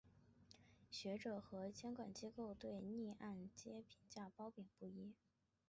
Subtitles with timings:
[0.89, 5.13] 学者和监管机构对逆按揭评价褒贬不一。